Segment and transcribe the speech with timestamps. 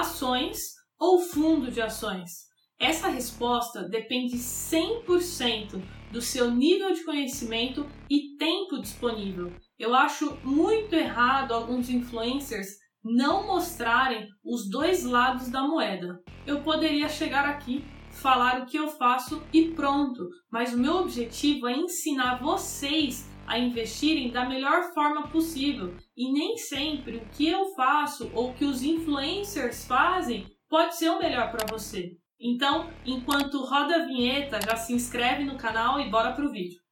[0.00, 2.46] ações ou fundo de ações?
[2.78, 9.52] Essa resposta depende 100% do seu nível de conhecimento e tempo disponível.
[9.78, 12.68] Eu acho muito errado alguns influencers
[13.02, 16.20] não mostrarem os dois lados da moeda.
[16.46, 21.68] Eu poderia chegar aqui, falar o que eu faço e pronto, mas o meu objetivo
[21.68, 27.74] é ensinar vocês a investirem da melhor forma possível e nem sempre o que eu
[27.74, 32.16] faço ou o que os influencers fazem pode ser o melhor para você.
[32.38, 36.85] Então, enquanto roda a vinheta, já se inscreve no canal e bora pro vídeo.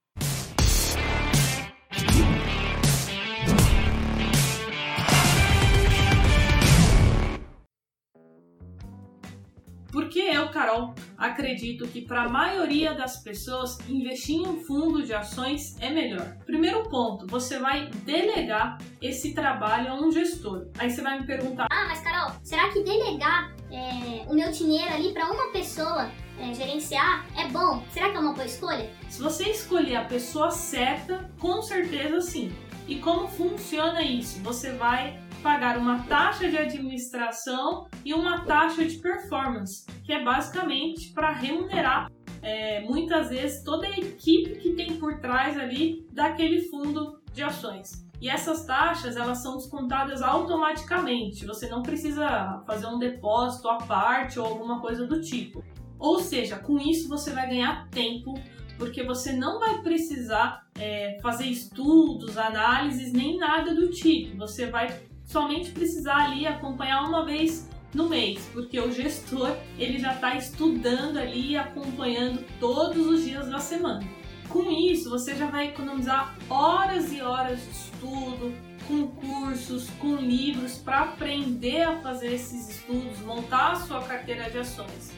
[10.54, 15.90] Carol, acredito que para a maioria das pessoas investir em um fundo de ações é
[15.90, 16.36] melhor.
[16.46, 20.68] Primeiro ponto, você vai delegar esse trabalho a um gestor.
[20.78, 24.94] Aí você vai me perguntar: Ah, mas Carol, será que delegar é, o meu dinheiro
[24.94, 26.08] ali para uma pessoa
[26.38, 27.82] é, gerenciar é bom?
[27.91, 28.88] Será que é uma boa escolha?
[29.08, 32.52] Se você escolher a pessoa certa, com certeza sim.
[32.86, 34.41] E como funciona isso?
[34.42, 41.12] Você vai pagar uma taxa de administração e uma taxa de performance, que é basicamente
[41.12, 47.20] para remunerar é, muitas vezes toda a equipe que tem por trás ali daquele fundo
[47.31, 48.06] de ações.
[48.22, 51.45] E essas taxas elas são descontadas automaticamente.
[51.45, 55.62] Você não precisa fazer um depósito à parte ou alguma coisa do tipo.
[55.98, 58.33] Ou seja, com isso você vai ganhar tempo,
[58.78, 64.39] porque você não vai precisar é, fazer estudos, análises nem nada do tipo.
[64.39, 64.89] Você vai
[65.25, 71.16] somente precisar ali acompanhar uma vez no mês, porque o gestor ele já está estudando
[71.16, 74.05] ali e acompanhando todos os dias da semana.
[74.48, 78.55] Com isso, você já vai economizar horas e horas de estudo,
[78.86, 84.59] com cursos, com livros para aprender a fazer esses estudos, montar a sua carteira de
[84.59, 85.12] ações.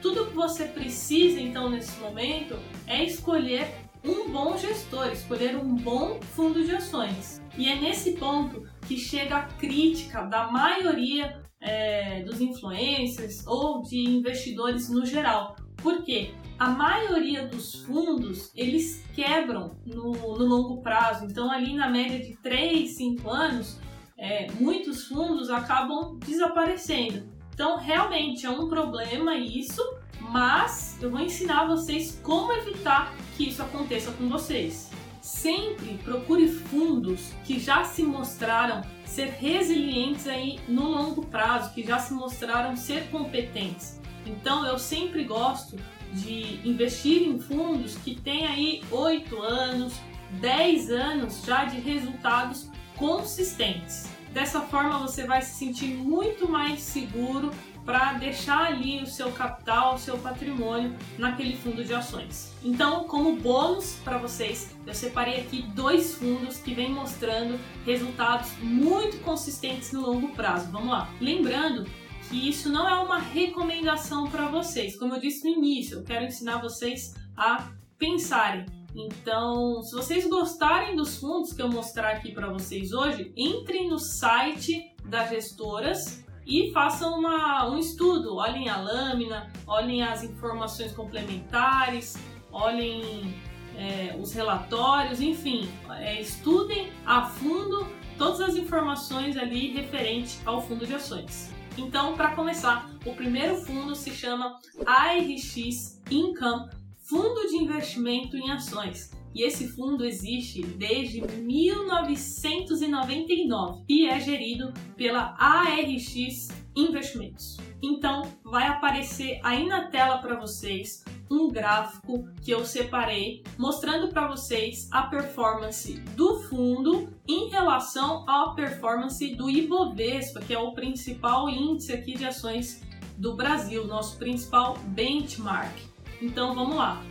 [0.00, 3.72] Tudo que você precisa então nesse momento é escolher
[4.04, 7.40] um bom gestor, escolher um bom fundo de ações.
[7.56, 13.98] E é nesse ponto que chega a crítica da maioria é, dos influencers ou de
[13.98, 15.56] investidores no geral.
[15.76, 16.34] Por quê?
[16.58, 22.36] A maioria dos fundos eles quebram no, no longo prazo, então ali na média de
[22.40, 23.78] 3, 5 anos,
[24.18, 27.31] é, muitos fundos acabam desaparecendo.
[27.54, 29.82] Então realmente é um problema isso,
[30.20, 34.90] mas eu vou ensinar vocês como evitar que isso aconteça com vocês.
[35.20, 41.98] Sempre procure fundos que já se mostraram ser resilientes aí no longo prazo, que já
[41.98, 44.00] se mostraram ser competentes.
[44.26, 45.76] Então eu sempre gosto
[46.12, 49.94] de investir em fundos que têm aí 8 anos,
[50.40, 54.08] 10 anos já de resultados consistentes.
[54.32, 57.50] Dessa forma você vai se sentir muito mais seguro
[57.84, 62.52] para deixar ali o seu capital, o seu patrimônio naquele fundo de ações.
[62.64, 69.18] Então, como bônus para vocês, eu separei aqui dois fundos que vêm mostrando resultados muito
[69.18, 70.70] consistentes no longo prazo.
[70.70, 71.10] Vamos lá.
[71.20, 71.84] Lembrando
[72.28, 74.96] que isso não é uma recomendação para vocês.
[74.98, 78.64] Como eu disse no início, eu quero ensinar vocês a pensarem.
[78.94, 83.98] Então, se vocês gostarem dos fundos que eu mostrar aqui para vocês hoje, entrem no
[83.98, 88.36] site das gestoras e façam uma, um estudo.
[88.36, 92.16] Olhem a lâmina, olhem as informações complementares,
[92.50, 93.34] olhem
[93.76, 97.86] é, os relatórios, enfim, é, estudem a fundo
[98.18, 101.50] todas as informações ali referente ao fundo de ações.
[101.78, 106.68] Então, para começar, o primeiro fundo se chama ARX Income,
[107.02, 109.10] Fundo de Investimento em Ações.
[109.34, 117.56] E esse fundo existe desde 1999 e é gerido pela ARX Investimentos.
[117.82, 124.28] Então, vai aparecer aí na tela para vocês um gráfico que eu separei mostrando para
[124.28, 131.48] vocês a performance do fundo em relação à performance do Ibovespa, que é o principal
[131.48, 132.82] índice aqui de ações
[133.18, 135.91] do Brasil, nosso principal benchmark.
[136.22, 137.04] Então vamos lá.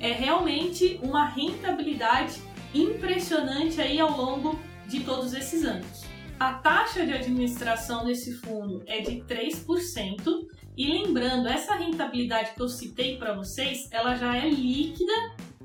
[0.00, 2.40] É realmente uma rentabilidade
[2.74, 6.08] impressionante aí ao longo de todos esses anos.
[6.40, 12.68] A taxa de administração desse fundo é de 3%, e lembrando, essa rentabilidade que eu
[12.70, 15.12] citei para vocês, ela já é líquida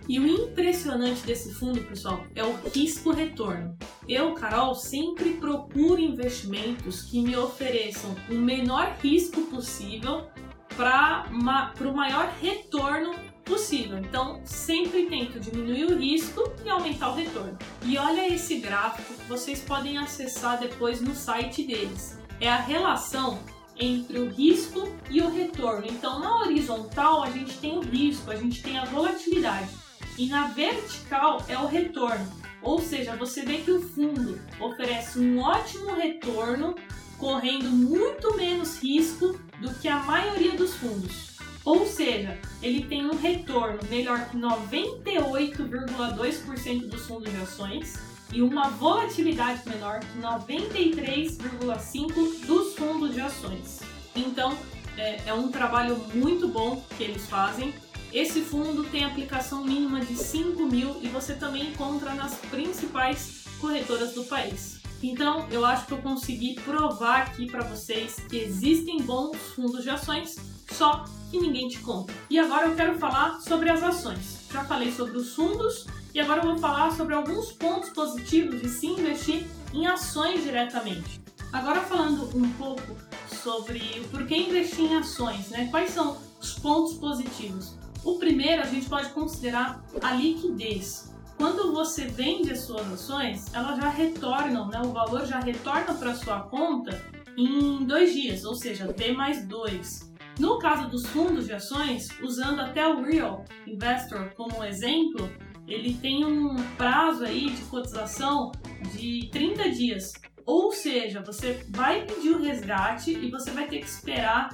[0.08, 3.78] E o impressionante desse fundo, pessoal, é o risco-retorno.
[4.08, 10.28] Eu, Carol, sempre procuro investimentos que me ofereçam o menor risco possível
[10.76, 13.14] para o maior retorno
[13.50, 13.98] possível.
[13.98, 17.58] Então, sempre tento diminuir o risco e aumentar o retorno.
[17.84, 22.16] E olha esse gráfico que vocês podem acessar depois no site deles.
[22.40, 23.40] É a relação
[23.76, 25.86] entre o risco e o retorno.
[25.86, 29.68] Então, na horizontal, a gente tem o risco, a gente tem a volatilidade
[30.16, 32.30] e na vertical é o retorno.
[32.62, 36.74] Ou seja, você vê que o fundo oferece um ótimo retorno,
[37.18, 41.39] correndo muito menos risco do que a maioria dos fundos.
[41.64, 47.94] Ou seja, ele tem um retorno melhor que 98,2% dos fundos de ações
[48.32, 53.80] e uma volatilidade menor que 93,5% dos fundos de ações.
[54.16, 54.58] Então,
[54.96, 57.74] é, é um trabalho muito bom que eles fazem
[58.12, 64.14] esse fundo tem aplicação mínima de 5 mil e você também encontra nas principais corretoras
[64.14, 64.80] do país.
[65.00, 69.90] Então, eu acho que eu consegui provar aqui para vocês que existem bons fundos de
[69.90, 70.36] ações,
[70.72, 72.12] só que ninguém te conta.
[72.28, 74.46] E agora eu quero falar sobre as ações.
[74.52, 78.68] Já falei sobre os fundos e agora eu vou falar sobre alguns pontos positivos de
[78.68, 81.20] se investir em ações diretamente.
[81.52, 82.96] Agora falando um pouco
[83.42, 85.68] sobre o porquê investir em ações, né?
[85.70, 87.74] Quais são os pontos positivos?
[88.04, 91.12] O primeiro a gente pode considerar a liquidez.
[91.36, 94.80] Quando você vende as suas ações, elas já retornam, né?
[94.84, 97.02] o valor já retorna para sua conta
[97.36, 100.09] em dois dias, ou seja, D mais dois.
[100.40, 105.30] No caso dos fundos de ações, usando até o Real Investor como exemplo,
[105.68, 108.50] ele tem um prazo aí de cotização
[108.94, 110.12] de 30 dias.
[110.46, 114.48] Ou seja, você vai pedir o resgate e você vai ter que esperar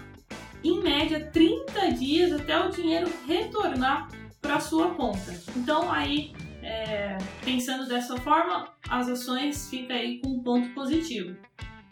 [0.65, 4.09] em média 30 dias até o dinheiro retornar
[4.43, 5.41] para sua conta.
[5.57, 6.33] Então aí
[6.65, 11.37] é, pensando dessa forma, as ações ficam aí com um ponto positivo.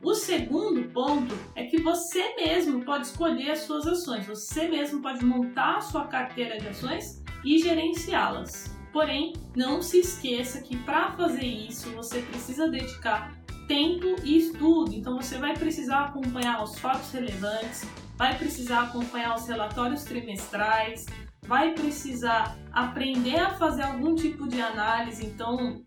[0.05, 5.25] O segundo ponto é que você mesmo pode escolher as suas ações, você mesmo pode
[5.25, 8.71] montar a sua carteira de ações e gerenciá-las.
[8.93, 13.35] Porém, não se esqueça que para fazer isso você precisa dedicar
[13.67, 19.49] tempo e estudo, então você vai precisar acompanhar os fatos relevantes, vai precisar acompanhar os
[19.49, 21.07] relatórios trimestrais,
[21.47, 25.25] vai precisar aprender a fazer algum tipo de análise.
[25.25, 25.83] Então,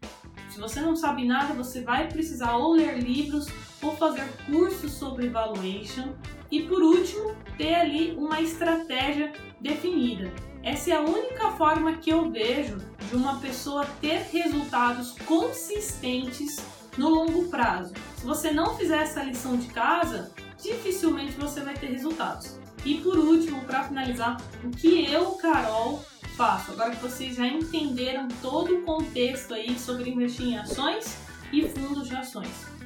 [0.50, 3.46] se você não sabe nada, você vai precisar ou ler livros
[3.82, 6.14] ou fazer cursos sobre valuation.
[6.50, 10.32] E por último, ter ali uma estratégia definida.
[10.64, 12.78] Essa é a única forma que eu vejo
[13.10, 16.58] de uma pessoa ter resultados consistentes
[16.98, 17.94] no longo prazo.
[18.18, 20.32] Se você não fizer essa lição de casa,
[20.62, 22.60] dificilmente você vai ter resultados.
[22.86, 26.04] E por último, para finalizar, o que eu, Carol,
[26.36, 26.72] faço?
[26.72, 31.18] Agora que vocês já entenderam todo o contexto aí sobre investir em ações
[31.52, 32.77] e fundos de ações.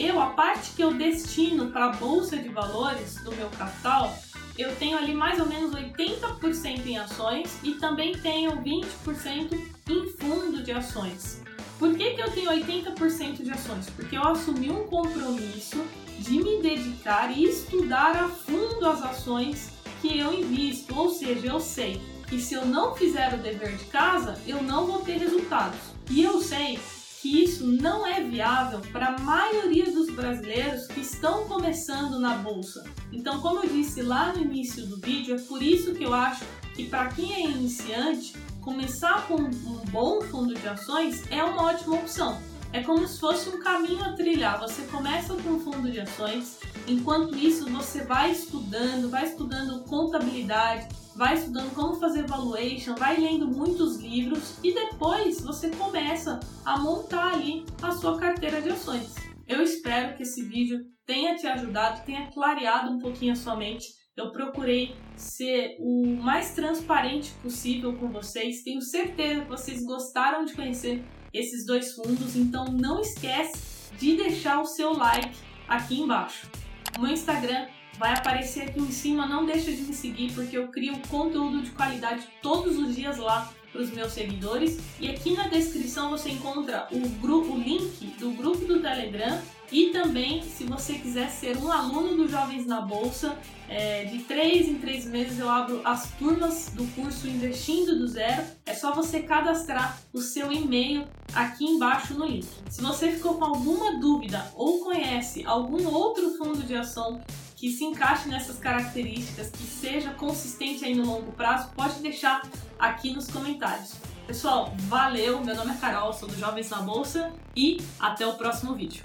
[0.00, 4.10] Eu, a parte que eu destino para a bolsa de valores do meu capital,
[4.56, 9.52] eu tenho ali mais ou menos 80% em ações e também tenho 20%
[9.90, 11.42] em fundo de ações.
[11.78, 13.90] Por que, que eu tenho 80% de ações?
[13.90, 15.84] Porque eu assumi um compromisso
[16.18, 21.60] de me dedicar e estudar a fundo as ações que eu invisto, ou seja, eu
[21.60, 25.78] sei que se eu não fizer o dever de casa, eu não vou ter resultados.
[26.08, 26.78] E eu sei
[27.20, 32.82] que isso não é viável para a maioria dos brasileiros que estão começando na bolsa.
[33.12, 36.44] Então, como eu disse lá no início do vídeo, é por isso que eu acho
[36.74, 41.96] que para quem é iniciante, começar com um bom fundo de ações é uma ótima
[41.96, 42.40] opção.
[42.72, 44.58] É como se fosse um caminho a trilhar.
[44.60, 50.88] Você começa com um fundo de ações, enquanto isso você vai estudando, vai estudando contabilidade,
[51.14, 57.34] vai estudando como fazer valuation, vai lendo muitos livros e depois você começa a montar
[57.34, 59.14] ali a sua carteira de ações.
[59.46, 63.86] Eu espero que esse vídeo tenha te ajudado, tenha clareado um pouquinho a sua mente.
[64.16, 68.62] Eu procurei ser o mais transparente possível com vocês.
[68.62, 74.60] Tenho certeza que vocês gostaram de conhecer esses dois fundos, então não esquece de deixar
[74.60, 75.36] o seu like
[75.66, 76.48] aqui embaixo.
[76.96, 77.66] O meu Instagram
[77.98, 81.70] vai aparecer aqui em cima, não deixa de me seguir porque eu crio conteúdo de
[81.70, 84.80] qualidade todos os dias lá para os meus seguidores.
[84.98, 89.40] E aqui na descrição você encontra o grupo, o link do grupo do Telegram
[89.72, 94.68] e também, se você quiser ser um aluno do Jovens na Bolsa, é, de três
[94.68, 98.42] em três meses eu abro as turmas do curso Investindo do Zero.
[98.66, 102.48] É só você cadastrar o seu e-mail aqui embaixo no link.
[102.68, 107.20] Se você ficou com alguma dúvida ou conhece algum outro fundo de ação
[107.60, 112.40] que se encaixe nessas características, que seja consistente aí no longo prazo, pode deixar
[112.78, 113.92] aqui nos comentários.
[114.26, 115.44] Pessoal, valeu!
[115.44, 119.04] Meu nome é Carol, sou do Jovens na Bolsa e até o próximo vídeo.